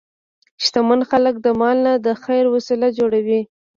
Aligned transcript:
شتمن 0.63 0.99
خلک 1.09 1.35
د 1.45 1.47
مال 1.59 1.77
نه 1.85 1.93
د 2.05 2.07
خیر 2.23 2.45
وسیله 2.55 2.87
جوړوي. 2.97 3.41